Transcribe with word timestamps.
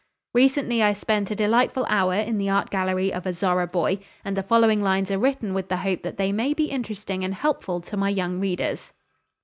Recently 0.33 0.81
I 0.81 0.93
spent 0.93 1.29
a 1.29 1.35
delightful 1.35 1.85
hour 1.87 2.15
in 2.15 2.39
the 2.39 2.49
art 2.49 2.71
gallery 2.71 3.13
of 3.13 3.27
a 3.27 3.33
Zorra 3.33 3.67
boy, 3.67 3.99
and 4.25 4.35
the 4.35 4.41
following 4.41 4.81
lines 4.81 5.11
are 5.11 5.19
written 5.19 5.53
with 5.53 5.69
the 5.69 5.77
hope 5.77 6.01
that 6.01 6.17
they 6.17 6.31
may 6.31 6.55
be 6.55 6.71
interesting 6.71 7.23
and 7.23 7.35
helpful 7.35 7.81
to 7.81 7.95
my 7.97 8.09
young 8.09 8.39
readers. 8.39 8.93